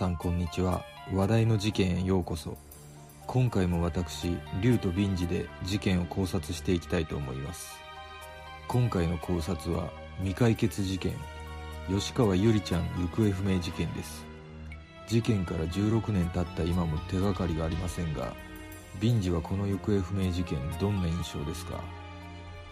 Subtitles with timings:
[0.00, 0.82] さんこんにちは。
[1.12, 2.56] 話題の事件へようこそ。
[3.26, 7.76] 今回も私竜とビンジで事件を考察していきたいと思います。
[8.66, 9.90] 今回の考察は
[10.20, 11.12] 未解決事件。
[11.90, 14.24] 吉川ゆりちゃん行方不明事件です。
[15.06, 18.32] 事件から16年経った今も手がかりがありませんが
[19.02, 21.78] ビンジはこの行方不明事件どんな印象ですか？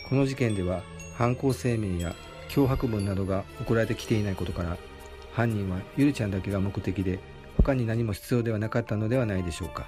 [0.09, 0.81] この事件では
[1.19, 2.15] 犯行声明や
[2.49, 4.79] 脅迫文などが送られてきていないことから
[5.39, 7.21] 犯人はゆりちゃんだけが目的で
[7.57, 9.87] 他に何も必要ではなかったのではないでしょうか。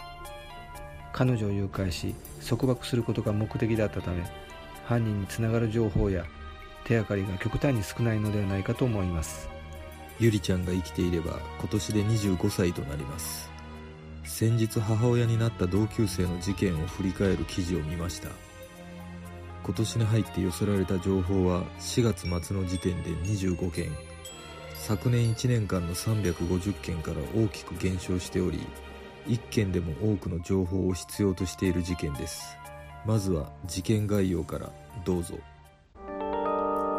[1.12, 2.14] 彼女を誘拐し
[2.48, 4.22] 束縛することが目的だったため
[4.84, 6.24] 犯人につながる情報や
[6.84, 9.48] 手がかりが極端に少ないのではないかと思います。
[10.20, 13.50] ゆりちゃんが生きていれば今年で25歳となります。
[14.22, 18.28] 先日母親になった同級生の事件を振り返る記事を見ました。
[19.64, 24.09] 今年に入って寄せられた情報は4月末の時点で25件。
[24.82, 28.66] 昨年1年間の350件から大きく減少しており
[29.26, 32.56] 1件でも多くの情報を必要としている事件です。
[33.04, 34.72] まずは事件概要から
[35.04, 35.34] どうぞ。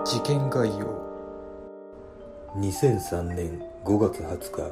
[0.05, 1.11] 事件概要。
[2.55, 4.71] 2003年5月20日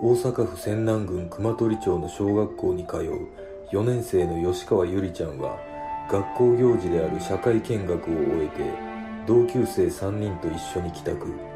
[0.00, 3.28] 大阪府泉南郡熊取町の小学校に通う
[3.72, 5.58] 4年生の吉川ゆりちゃんは
[6.10, 8.72] 学校行事である社会見学を終えて
[9.26, 11.47] 同級生3人と一緒に帰宅。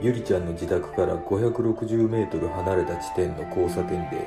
[0.00, 4.26] ゆりちゃんの自宅から560メートル離れた地点の交差点で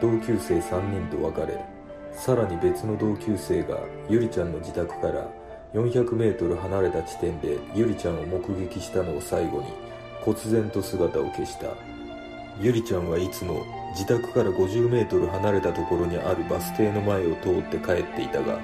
[0.00, 1.64] 同級生3人と別れ
[2.12, 5.28] さらに別の同級生がゆりちゃんの自宅から
[5.74, 9.66] 400メートル離れた地点でゆりちゃんを目撃したのを最後に
[10.24, 11.98] 忽然と姿を消した。
[12.60, 18.58] ゆりちゃんはいつも自宅から50メートル離れたところにあるバス停の前を通って帰っていたが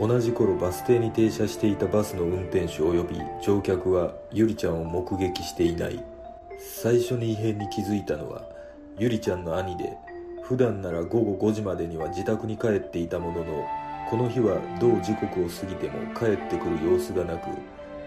[0.00, 6.04] 同じ頃バス停に停車していたバスの運転手及び乗客はゆりちゃんを目撃していない。
[6.58, 8.42] 最初に異変に気づいたのは
[8.98, 9.96] ゆりちゃんの兄で
[10.42, 13.66] 普段なら午後5時までには自宅に帰っていたものの
[14.08, 17.48] この日は同時刻を過ぎても帰ってくる様子がなく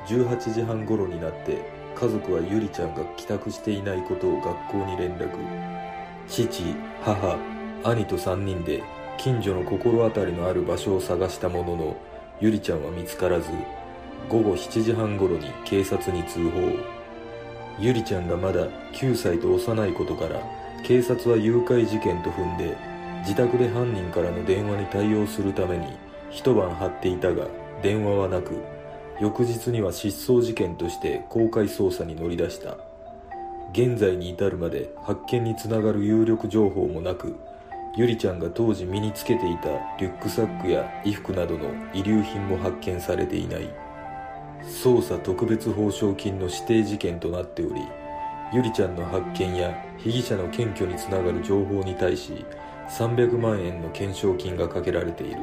[0.08, 1.60] 18時半頃になって
[1.96, 5.30] 家族はゆりちゃんが帰宅していないことを学校に連絡。
[6.28, 7.38] 父母
[7.84, 8.84] 兄と3人で
[9.18, 11.98] 近所の心当たりのある場所を探したものの
[12.40, 13.50] ゆりちゃんは見つからず
[14.30, 16.98] 午後7時半頃に警察に通報。
[17.80, 20.42] ゆりちゃんがまだ9歳と幼いことから
[20.84, 22.76] 警察は誘拐事件と踏んで
[23.22, 25.88] 自宅で犯人からの電話に対応するために
[26.30, 27.48] 一晩張っていたが
[27.82, 28.64] 電話はなく
[29.20, 32.78] 翌日には失踪事件として公開捜査に乗り出した。
[33.74, 37.36] 現在に至るまで発見につながる有力情報もなく
[37.98, 43.68] ゆりちゃんが当時身につけていたリュックサックや衣服などの遺留品も発見されていない。
[44.62, 47.82] 捜査特別報奨金の指定事件となっており
[48.54, 52.46] ゆりちゃんの発見や被疑者の検挙につながる情報に対し
[52.90, 55.42] 300万円の懸賞金がかけられている。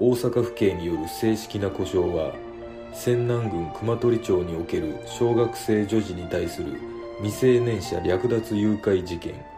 [0.00, 2.32] 大阪府警による正式な故障は
[2.94, 6.80] 泉南郡熊取町における小学生女児に対する
[7.18, 9.57] 未成年者略奪誘拐事件。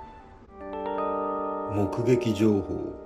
[1.72, 2.98] 目撃情報。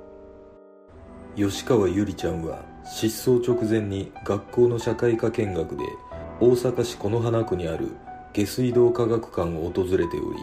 [1.37, 5.85] 吉川ゆりちゃんは失踪直前に学校の社会科見学で
[6.41, 7.91] 大阪市此花区にある
[8.33, 10.39] 下水道科学館を訪れており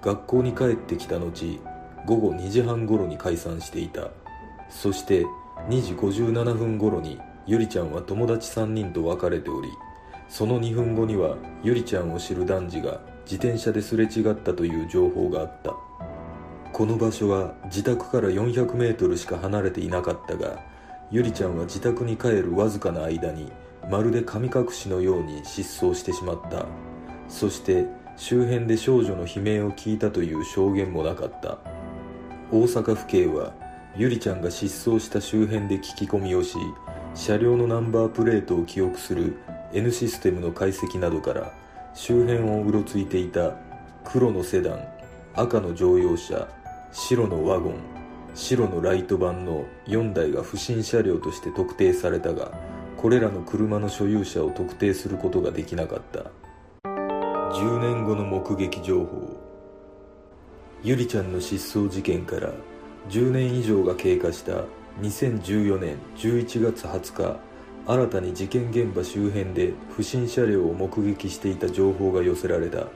[0.00, 1.60] 学校に帰ってきた後
[2.06, 4.10] 午後2時半頃に解散していた。
[4.70, 5.24] そして
[5.68, 9.68] 2時57分頃にゆりちゃんは友達3人と別れており
[10.28, 15.74] その2分後にはゆりちゃんを知る男児が自転車ですれ違ったという情報があった。
[16.76, 20.62] この場所は自宅から400メートルしか離れていなかったが
[21.10, 23.50] ゆりちゃんは自宅に帰るわずかな間に
[23.90, 26.66] まるで神隠しのように失踪してしまった。
[27.30, 27.86] そして
[28.18, 31.56] 周辺で少女の悲鳴を聞いたという証言もなかった。
[32.52, 33.54] 大阪府警は
[33.96, 36.58] ゆりちゃんが失踪した周辺で聞き込みをし
[37.14, 39.38] 車両のナンバープレートを記憶する
[39.72, 41.54] N システムの解析などから
[41.94, 43.56] 周辺をうろついていた
[44.04, 44.86] 黒のセダン
[45.34, 46.46] 赤の乗用車
[46.98, 47.74] 白のワゴン
[48.34, 52.50] 白のライトバンの4台が不審車両として特定されたが
[52.96, 56.30] これらの車の所有者を特定することができなかった。
[56.82, 59.38] 10年後の目撃情報。
[60.82, 62.50] ゆりちゃんの失踪事件から
[63.10, 64.64] 10年以上が経過した
[65.02, 67.40] 2014年11月20日
[67.86, 72.86] 新たに事件現場周辺で不審車両を目撃していた情報が寄せられた。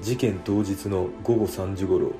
[0.00, 2.12] 事件当日の午後3時頃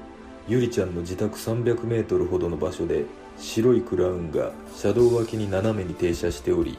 [0.49, 3.05] ゆりちゃんの自宅300メートルほどの場所で
[3.39, 6.79] 白いクラウンが車道脇に斜めに停車しており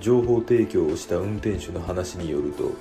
[0.00, 2.72] 情報提供をした運転手の話によると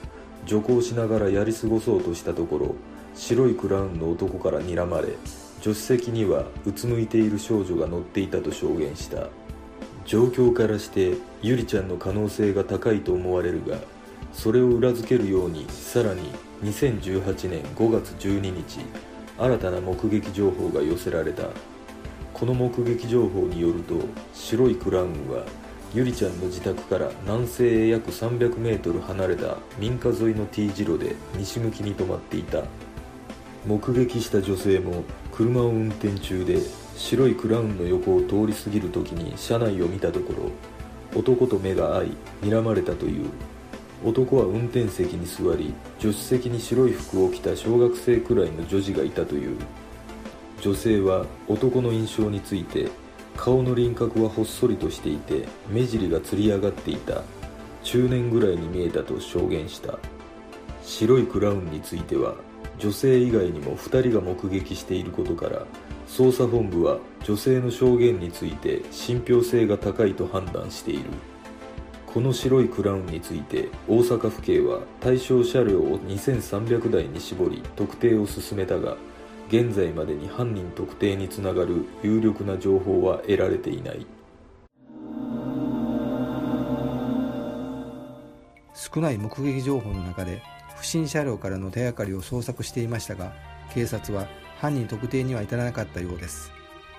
[0.46, 2.76] 徐行しながらやり過ごそうとしたところ
[3.16, 5.10] 白いクラウンの男から睨まれ
[5.62, 9.28] 助手席にはうつむいている少女が乗っていたと証言した。
[10.10, 13.78] 状況からしてゆりちゃんの可能性が高いと思われるが
[14.34, 16.32] それを裏付けるようにさらに
[16.64, 18.80] 2018年5月12日
[19.40, 21.44] 新たな目撃情報が寄せられた。
[22.34, 23.96] この目撃情報によると
[24.34, 25.46] 白いクラウンは
[25.94, 32.64] ゆりちゃんの自宅から南西へ約 300m 離れた民家沿いの T 字路で西向きに止まっていた。
[33.66, 36.60] 目撃した女性も車を運転中で
[36.96, 40.34] 白いクラウンの横を通り過ぎる時に車内を見たとこ
[41.14, 43.30] ろ男と目が合い睨まれたという。
[44.04, 49.58] 男は運転席に座り助手席に白い服を着た小学生くらいの女児がいたという。
[50.62, 52.90] 女性は男の印象について
[53.36, 57.24] 顔の輪郭はほっそりとしていて目尻がつり上がっていた。
[57.84, 59.98] 中年ぐらいに見えたと証言した。
[60.84, 62.36] 白いクラウンについては
[62.78, 65.66] 女性以外にも2人が目撃していることから
[66.08, 71.10] 捜査本部は女性の証言について信憑性が高いと判断している。
[72.12, 78.98] この白いクラウンについて大阪府警は対象車両を2300台に絞り特定を進めたが
[79.48, 84.06] 現在までに犯人特定につながる有力な情報は得られていない。
[88.74, 90.42] 少ない目撃情報の中で
[90.78, 93.34] 不審車両からの手がかりを捜索していましたが
[93.74, 94.28] 警察は
[94.58, 96.52] 犯人特定には至らなかったようです。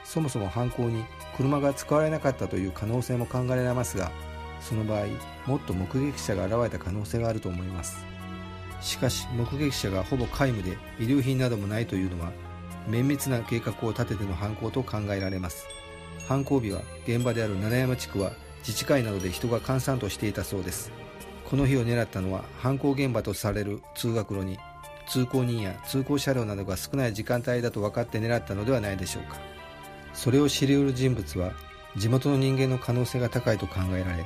[0.05, 1.05] そもそも犯行に
[1.37, 4.11] 車が使われなかったという可能性も考えられますが
[4.61, 5.07] その場合
[5.47, 8.05] もっと目撃者が現れた可能性があると思います。
[8.81, 12.33] しかし目撃者がほぼ皆無で遺留品などもないというのは
[12.89, 15.67] 綿密な計画を立てての犯行と考えられます。
[16.27, 20.93] 犯行日は現場である七山地区は自治会などで人が閑散としていたそうです。
[21.45, 24.59] この日を狙ったのは犯行現場とされる通学路に
[25.09, 29.39] 通行人や通行車両などが少ない時間帯だと分かって狙ったのではないでしょうか。
[30.15, 31.53] それを知り得る人物は
[31.97, 34.25] 地元の人間の可能性が高いと考えられ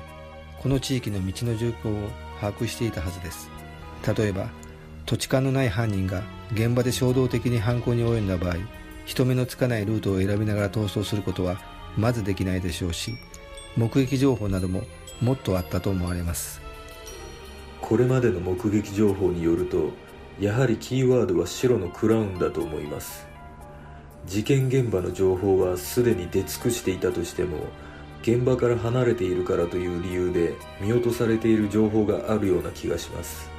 [0.65, 2.09] この地域の道の状況を
[2.41, 3.51] 把握していたはずです。
[4.17, 4.49] 例えば
[5.05, 6.23] 土地勘のない犯人が
[6.55, 8.57] 現場で衝動的に犯行に及んだ場合
[9.05, 11.61] 人目のつかないルートを選びながら逃走することは
[11.99, 13.13] まずできないでしょうし
[13.77, 14.85] 目撃情報なども
[15.21, 16.63] もっとあったと思われます。
[17.83, 19.91] これまでの目撃情報によると
[20.41, 23.27] やはりキーワードは白のクラウンだと思います。
[24.27, 27.59] 事件現場の情報はすでに出尽くしていたとしても
[28.25, 33.51] 現場から離れているからという理由で見落とされている情報があるような気がします。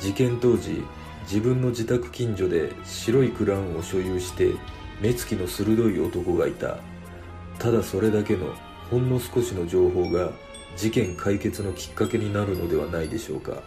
[0.00, 0.82] 事件当時
[1.24, 4.54] 自分の自宅近所で白いクラウンを所有して
[5.02, 6.78] 目つきの鋭い男がいた。
[7.58, 8.54] ただそれだけの
[8.90, 10.30] ほんの少しの情報が
[10.74, 13.62] 事件解決のきっかけになるのではないでしょうか。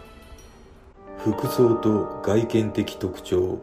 [1.18, 3.62] 服装と外見的特徴。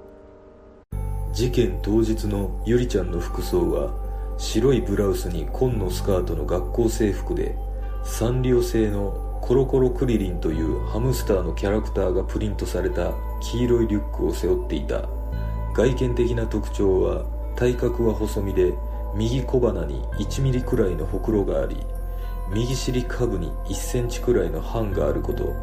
[1.33, 3.98] 事件当日のゆりちゃんの服装は
[4.39, 7.57] 白いブラウスに紺のスカートの学校制服で
[8.05, 15.03] サンリオ製のコロコロクリリンというハムスターのキャラクターがプリントされた黄色いリュックを背負っていた。
[15.75, 17.25] 外見的な特徴は
[17.57, 18.73] 体格は細身で
[19.13, 21.77] 右小鼻に1ミリくらいのほくろがあり
[22.53, 25.53] 右尻下部に1センチくらいの斑があること。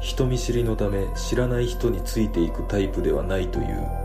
[0.00, 4.01] 人見知りのため知らない人についていくタイプではないという。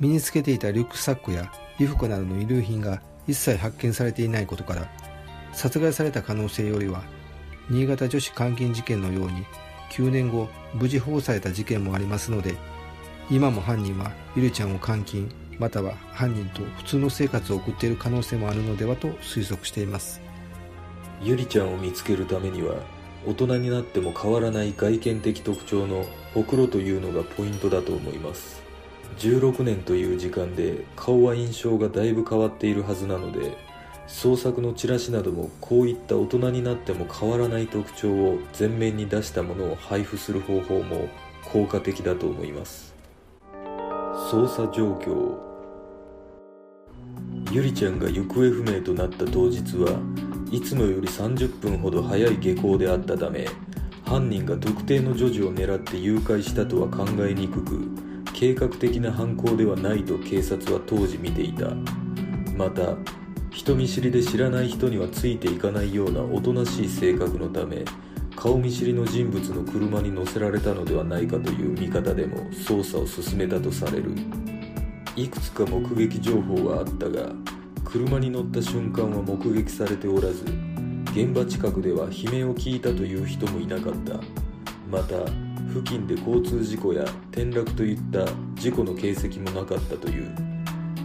[0.00, 4.90] 身につけていたリュックサックや衣服などの遺留品が一切発見されていないことから
[5.52, 7.02] 殺害された可能性よりは
[7.68, 9.44] 新潟女子監禁事件のように
[9.92, 12.54] 9年後無事保護された事件もありますので
[13.30, 15.30] 今も犯人はゆりちゃんを監禁
[15.60, 20.22] または犯人と普通の生活を送っている可能性もあるのではと推測しています。
[21.22, 22.76] ゆりちゃんを見つけるためには
[23.26, 28.59] 大人になっても変わらない外見的特徴のほくろというのがポイントだと思います。
[29.18, 33.56] 16年という時間で顔は印象がだいぶ変わっているはずなので
[34.06, 41.08] 創作のチラシなどもこういった大人になっても変わらない特徴を前面に出したものを配布する方法も
[41.44, 42.94] 効果的だと思います。
[44.30, 45.38] 捜査状況。
[47.52, 49.98] ゆりちゃんが行方不明となった当日は
[50.52, 53.46] いつもより30分ほど早い下校であったため
[54.04, 61.70] 犯人が特定の女児を狙って誘拐したとは考えにくく計画的な犯行ではないと警察は当時見ていた。
[62.56, 62.96] また
[63.50, 67.84] 人見知りで知らない人にはついていかないようなおとなしい性格のため
[68.36, 74.14] 顔見知りの人物の車に乗せられたのではないかという見方でも捜査を進めたとされる。
[75.16, 77.32] いくつか目撃情報はあったが
[77.84, 80.44] 車に乗った瞬間は目撃されておらず
[81.12, 84.20] 現場近くでは悲鳴を聞いたという人もいなかった。
[84.90, 90.50] また付近で交通事故や転落といった事故の形跡もなかったという。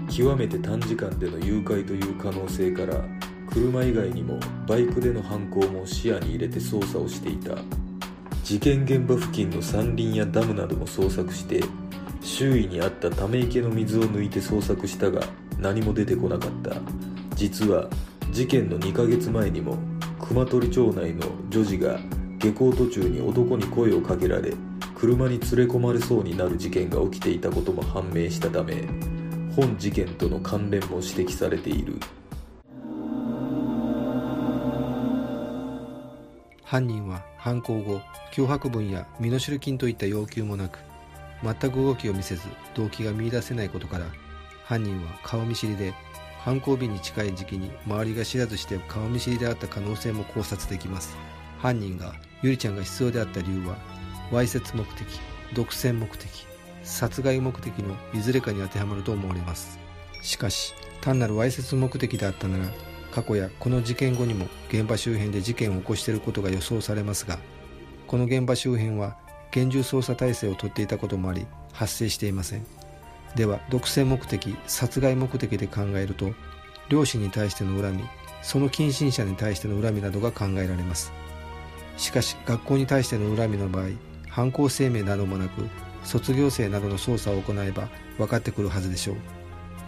[0.10, 3.04] 極めて短時間での誘拐という可能性から
[3.52, 7.56] 車以外にもバイクでの犯行も視野に入れて捜査をしていた。
[8.44, 11.64] 事件現場付近の山林やダムなども捜索して
[12.22, 15.22] 周囲にあったため池の水を抜いて捜索したが
[15.58, 16.76] 何も出てこなかった。
[17.36, 17.90] 実は
[18.32, 19.78] 事件の2ヶ月前にも
[20.20, 22.00] 熊取町内の女児が
[22.46, 24.54] 下校途中に男に声をかけられ
[24.96, 28.88] 車に連れ込まれそうになる事件が起きていたことも判明したため
[29.56, 31.96] 本事件との関連も指摘されている。
[36.64, 38.02] 犯人は犯行後
[38.34, 40.80] 脅迫文や身代金といった要求もなく
[41.42, 42.42] 全く動きを見せず
[42.74, 44.06] 動機が見出せないことから
[44.66, 45.94] 犯人は顔見知りで
[46.40, 51.16] 犯行日に近い時期に周りが知らずして顔見知りであった可能性も考察できます。
[51.60, 53.78] 犯人がゆりちゃんが必要であった理由は
[54.32, 55.08] わいせつ目的
[55.54, 56.48] 独占目的
[56.84, 59.80] 殺害目的のいずれかに当てはまると思われます。
[60.22, 62.66] しかし単なるわいせつ目的であったなら
[63.12, 67.38] 過去やこの事件後にも現場周辺で事件を起こしていることが予想されますが
[68.08, 69.18] この現場周辺は
[69.52, 72.66] 厳重捜査体制をとっていたこともあり発生していません。
[73.36, 76.34] では独占目的殺害目的で考えると
[76.90, 78.04] 両親に対しての恨み
[78.42, 81.12] その近親者に対しての恨みなどが考えられます。
[81.98, 83.88] しかし学校に対しての恨みの場合
[84.30, 85.70] 犯行声明などもなく
[86.04, 89.16] 卒業生などの捜査を行えば分かってくるはずでしょう。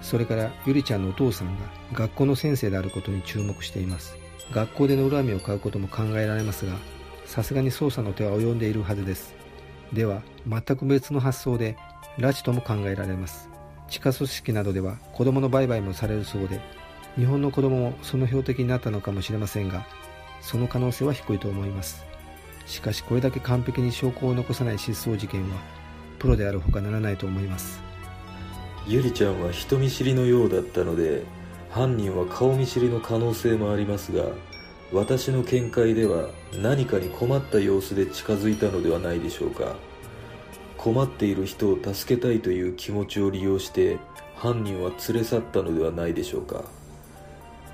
[0.01, 4.15] それからゆりちゃんのお父さんが学校の先生であることに注目しています。
[4.51, 6.73] 学校での恨みを買うことも考えられますが
[7.25, 9.35] さすがに捜査の手は及んでいるはずです。
[9.93, 11.77] では全く別の発想で
[12.17, 13.49] 拉致とも考えられます。
[13.89, 16.61] 地下組織などでは子供の売買もされるそうで
[17.15, 19.87] 日本の子供もその標的になったのかもしれませんが
[20.41, 22.05] その可能性は低いと思います。
[22.65, 25.55] しかしこれだけ完璧に証拠を残さない失踪事件は
[26.19, 27.79] プロであるほかならないと思います。
[28.85, 31.23] ゆりちゃんは人見知りのようだったので
[31.69, 34.23] 犯人は顔見知りの可能性もありますが
[34.93, 39.75] 私の見解では何かに困った様子で近づいたのではないでしょうか。
[40.77, 43.97] 困っている人を助けたいという気持ちを利用して
[44.35, 46.63] 犯人は連れ去ったのではないでしょうか。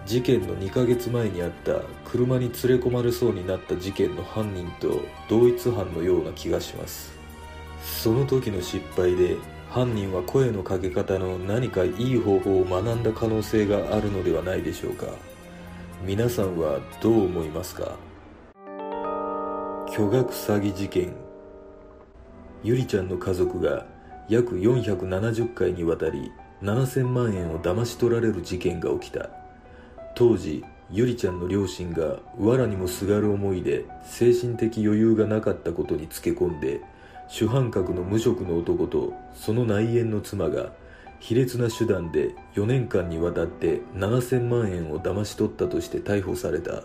[0.06, 7.14] 事件の2ヶ月前にあった車に連れ込まれそうになった事件の犯人と同一犯のような気がします。
[7.82, 9.38] その時の失敗で
[9.70, 15.08] 犯人は声のかけ方の何かいい方法を学んだ可能性があるのではないでしょうか。
[16.06, 17.96] 皆さんはどう思いますか？
[19.90, 21.14] 巨額詐欺事件。
[22.62, 23.86] ゆりちゃんの家族が
[24.30, 26.32] 約470回にわたり
[26.62, 29.30] 7000万円を騙し取られる事件が起きた。
[30.16, 36.82] 当時ゆりちゃんの両親が藁にもすがる思いで精神的余裕がなかったことにつけ込んで
[37.28, 40.72] 主犯格の無職の男とその内縁の妻が
[41.20, 46.84] 卑劣な手段で4年間にわたって7000万円を騙し取ったとして逮捕された。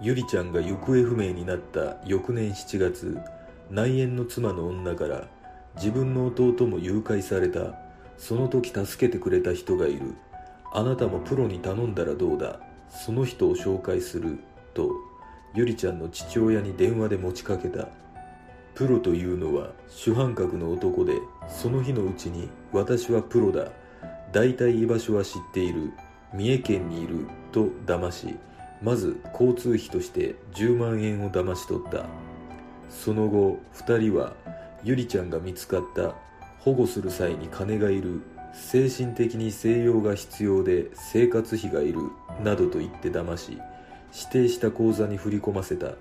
[0.00, 3.16] ゆりちゃんが行方不明になった翌年7月
[3.70, 5.28] 内縁の妻の女から
[5.76, 7.78] 自分の弟も誘拐された。
[8.18, 10.14] その時助けてくれた人がいる。
[10.76, 12.58] あなたもプロに頼んだらどうだ？
[12.90, 14.40] その人を紹介する
[14.74, 14.90] と
[15.54, 17.86] ゆりちゃんの父親に電話で持ちかけた。
[18.74, 21.12] プロというのは主犯格の男で
[21.48, 23.70] その日のうちに私はプロだ。
[24.32, 25.92] 大体居場所は知っている。
[26.32, 28.34] 三重県にいると騙し
[28.82, 32.06] まず交通費として10万円を騙し取った。
[32.90, 34.32] その後2人は
[34.82, 36.16] ゆりちゃんが見つかった。
[36.58, 38.22] 保護する際に金がいる。
[38.54, 42.00] 精神的に静養が必要で生活費がいる
[42.42, 43.58] などと言って騙し
[44.12, 45.92] 指定した口座に振り込ませた。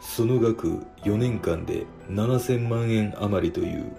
[0.00, 3.92] その額4年間で7000万円余りという。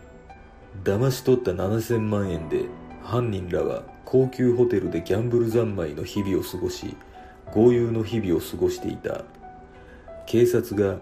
[0.83, 2.65] 騙し取った7000万円で
[3.03, 6.95] 犯人らは高級ホテルでギャンブル三昧の日々を過ごし
[7.51, 9.23] 豪遊の日々を過ごしていた。
[10.25, 10.99] 警察が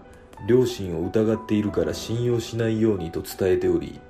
[0.48, 4.00] 両親を疑っているから信用しないようにと伝えており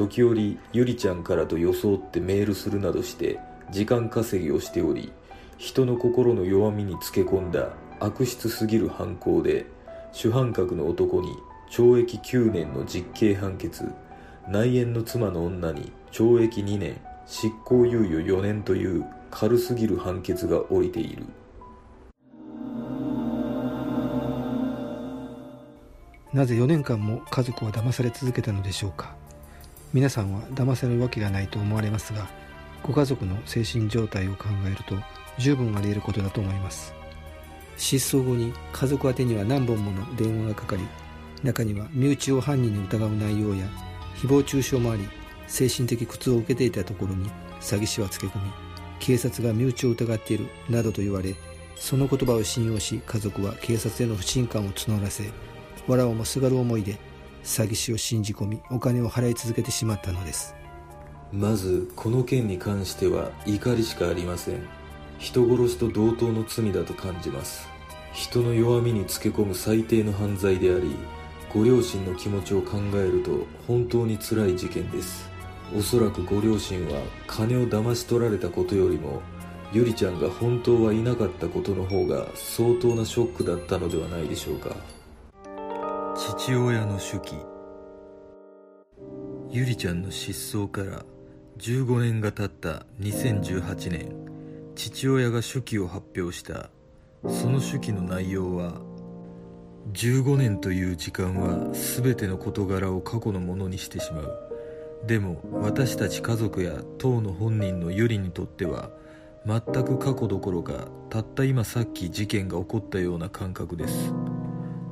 [0.00, 3.38] 時折ゆりちゃんからと装ってメールするなどして
[3.70, 5.12] 時間稼ぎをしており
[5.58, 9.66] 人の心の弱みにつけ込んだ悪質すぎる犯行で
[10.12, 11.28] 主犯格の男に
[11.70, 13.92] 懲役9年の実刑判決
[14.48, 21.24] 内縁の妻の女に懲役2年執行猶予4年という軽すぎる判決が下りている。
[26.32, 29.14] なぜ4年間も家族は騙され続けたのでしょうか？
[29.92, 32.28] 皆さんは騙されるわけがないと思われますが
[32.82, 34.96] ご家族の精神状態を考えると
[35.38, 37.00] 十分あり得ることだと思います。
[37.80, 40.82] 失踪後に家族宛には何本もの電話がかかり
[41.42, 43.66] 中には身内を犯人に疑う内容や
[44.16, 45.08] 誹謗中傷もあり
[45.46, 47.30] 精神的苦痛を受けていたところに
[47.60, 48.50] 詐欺師はつけ込み
[48.98, 51.34] 警察が身内を疑っているなどと言われ
[51.74, 55.24] その言葉を信用し家族は警察への不信感を募らせ
[55.88, 56.98] わらをもすがる思いで
[57.42, 60.54] 詐欺師を信じ込みお金を払い続けてしまったのです。
[61.32, 64.66] まずこの件に関しては怒りしかありません。
[65.18, 67.68] 人殺しと同等の罪だと感じます。
[68.12, 70.96] 人の弱みにつけ込む最低の犯罪であり
[71.52, 75.28] ご両親の気持ちを考えると本当に辛い事件です。
[75.76, 79.22] おそらくご両親は金を騙し取られたことよりも
[79.72, 84.74] ゆりちゃんが本当はいなかったことの方が相当なショックだったのではないでしょうか。
[86.22, 87.34] 父親の手記。
[89.48, 91.02] ゆりちゃんの失踪から
[91.56, 94.12] 15年が経った2018年
[94.74, 96.68] 父親が手記を発表した。
[97.26, 98.82] その手記の内容は
[99.94, 104.38] 15年という時間は全ての事柄を過去のものにしてしまう。
[105.06, 108.90] でも私たち家族や当の本人のゆりにとっては
[109.46, 114.12] 全く過去どころかたった今さっき事件が起こったような感覚です。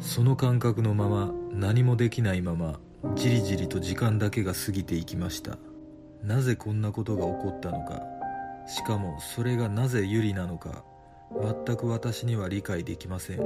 [0.01, 2.79] その感覚のまま何もできないまま
[3.15, 5.59] じりじりと時間だけが過ぎていきました。
[6.23, 8.03] なぜこんなことが起こったのか。
[8.67, 10.85] しかもそれがなぜゆりなのか。
[11.31, 13.41] 全く私には理解できません。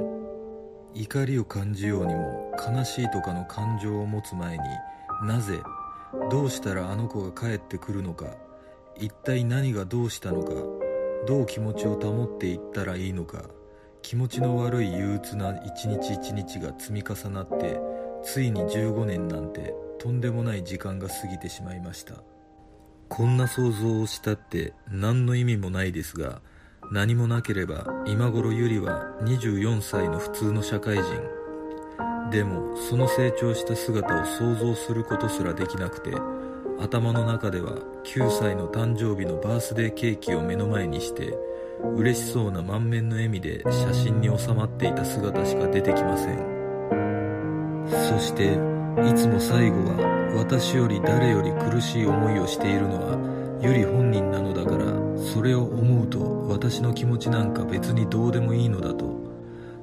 [0.95, 4.63] 怒りを感じようにも悲しいとかの感情を持つ前に
[5.25, 5.59] なぜ
[6.29, 8.27] どうしたらあの子が帰ってくるのか。
[8.95, 10.53] 一体何がどうしたのか。
[11.25, 13.43] どう気持ちを保っていったらいいのか。
[14.03, 17.79] 気持ちの悪い憂鬱な一日一日が積み重なって
[18.21, 22.15] ついに15年なんてとんでもない時間が過ぎてしまいました。
[23.07, 26.41] こんな想像をしたって何の意味もないですが
[26.91, 31.03] 何もなければ今頃ゆりは24歳の普通の社会人。
[32.29, 36.11] でもその成長した姿を想像することすらできなくて
[36.79, 41.37] 頭の中では9歳の誕生日のバースデーケーキを目の前にして
[41.95, 46.53] 嬉しそうな満面の笑みで写真に収まっていた姿しか出てきません。
[48.09, 48.53] そして
[49.09, 54.85] いつも最後は私より誰より苦しい思いをしているのはゆり本人なのだから
[55.17, 59.13] それを思うと私の気持ちなんか別にどうでもいいのだと。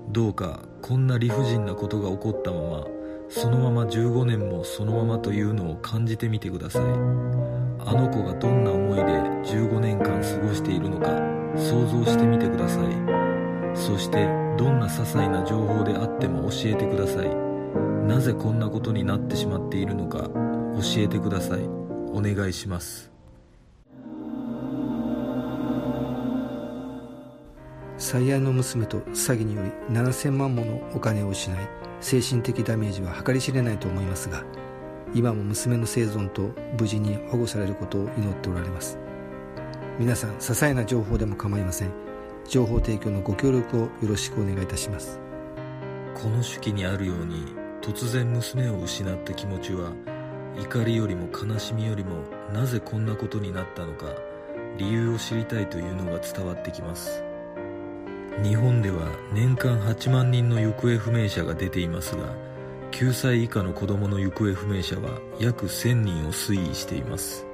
[0.09, 2.87] どうかこんな理不尽なことが起こったまま
[3.29, 6.83] そのまま15年もそのままというのを感じてみてください。
[6.83, 11.30] あの子がどんな思いで15年間過ごしているのか。
[11.57, 13.77] 想像してみてください。
[13.77, 14.27] そして
[14.59, 17.31] どんな些細な情報であっても教えてください。
[18.07, 20.29] なぜこんなことになってしまっているのか
[20.75, 21.61] 教えてください。
[22.13, 23.11] お願いします。
[28.01, 31.69] 最愛の娘と詐欺により7000万ものお金を失い
[32.01, 34.43] 精神的ダメージは計り知れないと思いますが
[35.13, 38.99] 今も娘の生存と無事に保護されることを祈っておられます。
[39.99, 41.93] 皆さん些細な情報でも構いません。
[42.49, 45.21] 情報提供のご協力をよろしくお願いいたします。
[46.15, 49.93] この手記にあるように突然娘を失った気持ちは
[50.59, 54.07] 怒りよりも悲しみよりもなぜこんなことになったのか
[54.77, 57.23] 理由を知りたいというのが伝わってきます。
[58.43, 62.35] 日本では年間8万人の行方不明者が出ていますが
[62.93, 67.47] 9歳以下の子供の行方不明者は約1000人を推移しています。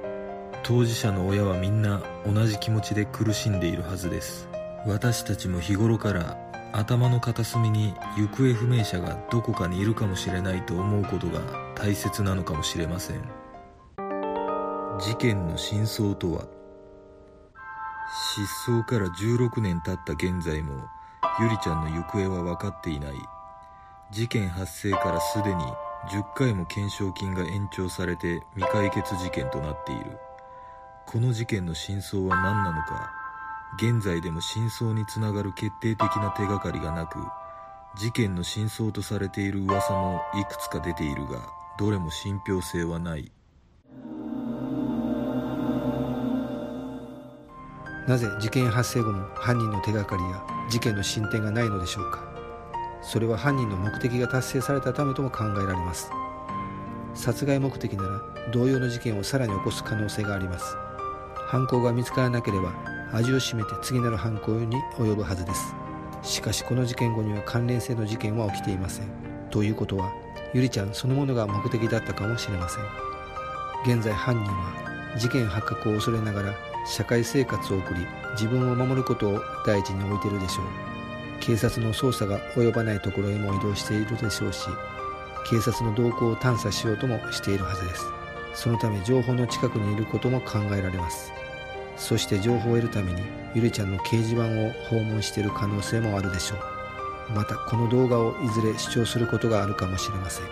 [0.63, 4.49] 当事者の親はみんな同じ気持ちで苦しんでいるはずです。
[4.85, 6.37] 私たちも日頃から
[6.73, 11.39] 頭の片隅に行方不明者がどこかにいるかもしれないと思うことが
[11.75, 13.21] 大切なのかもしれません。
[14.99, 16.45] 事件の真相とは？
[18.35, 20.83] 失踪から16年経った現在も
[21.39, 23.13] ゆりちゃんの行方は分かっていない。
[24.11, 25.61] 事件発生からすでに
[26.09, 30.17] 10回も懸賞金が延長されて未解決事件となっている。
[31.07, 33.13] この事件の真相は何なのか
[33.77, 37.19] 現在でも真相につながる決定的な手がかりがなく
[37.97, 41.47] 事件の真相とされている噂もいくつか出ているが
[41.79, 43.31] どれも信憑性はない。
[48.05, 52.19] なぜ事件発生後も犯人の手がかりや事件の進展がないのでしょうか。
[53.01, 56.11] それは犯人の目的が達成されたためとも考えられます。
[57.13, 60.75] 殺害目的なら同様の事件をさらに起こす可能性があります。
[61.47, 62.73] 犯行が見つからなければ
[63.13, 65.73] 味を占めて次なる犯行に及ぶはずです。
[66.21, 69.07] しかしこの事件後には関連性の事件は起きていません。
[69.49, 70.11] ということは
[70.53, 72.83] ゆりちゃんそのものが目的だったかもしれません。
[73.85, 76.53] 現在犯人は事件発覚を恐れながら
[76.85, 80.65] 社会生活を送り自分を守ることを第一に置いているでしょう。
[81.39, 84.67] 警察の捜査が及ばないところへも移動しているでしょうし
[85.49, 88.05] 警察の動向を探査しようともしているはずです。
[88.57, 91.31] そのため情報の近くにいることも考えられます。
[91.95, 93.21] そして情報を得るために
[93.53, 97.33] ゆりちゃんの掲示板を訪問している可能性もあるでしょう。
[97.33, 100.45] またこの動画をいずれ視聴することがあるかもしれません。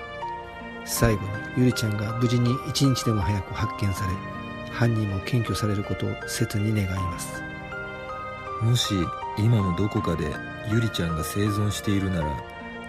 [0.86, 4.14] 最後にゆりちゃんが無事に一日でも早く発見され
[4.72, 7.42] 犯人も検挙されることを切に願います。
[8.62, 8.94] もし
[9.40, 10.32] 今もどこかで
[10.72, 12.44] ゆりちゃんが生存しているなら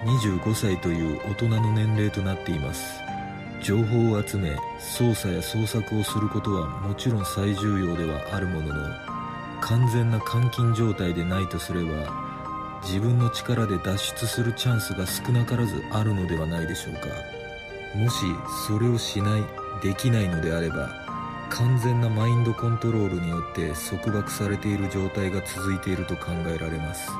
[0.04, 3.05] 25歳という大人の年齢となっています。
[3.66, 8.74] 情報を集め捜査や捜索をすることはもちろん最重要ではあるものの
[9.60, 12.14] 完全な監禁状態でないとすれば
[12.84, 17.08] 自分の力で脱出するチャンスが少なからずあるのではないでしょうか。
[17.98, 18.24] もし
[18.68, 19.42] それをしない
[19.82, 20.88] できないのであれば
[21.50, 27.10] 完全なマインドコントロールによって束縛されている状態が続いていると考えられます。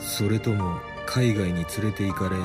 [0.00, 2.36] それとも海外に連れて行かれ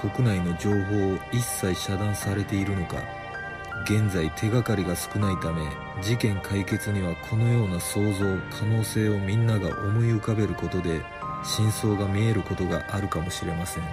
[0.00, 2.96] 国内の情報を一切遮断されているのか。
[3.84, 5.62] 現在手がかりが少ないため
[6.02, 11.00] 事件解決にはこのような想像可能性をみんなが思い浮かべることで
[11.42, 13.84] 真相が見えることがあるかもしれません。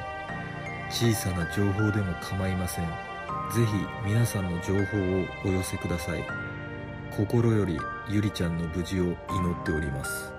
[0.89, 2.85] 小さな情報でも構いません。
[2.85, 2.91] ぜ
[3.65, 3.71] ひ
[4.05, 6.23] 皆さんの情報をお寄せください。
[7.15, 9.15] 心よりゆりちゃんの無事を祈っ
[9.65, 10.31] ております。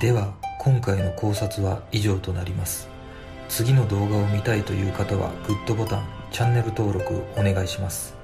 [0.00, 2.93] では今回の考察は以上となります。
[3.48, 8.14] 次の動画を見たいという方はグッドボタンチャンネル登録お願いします。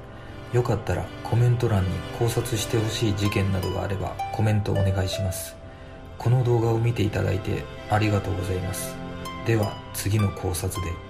[0.53, 5.57] よかったらコメント欄に考察してほしい事件などがあればコメントお願いします。
[6.19, 8.97] この動画を見ていただいてありがとうございます。
[9.47, 11.10] では次の考察で。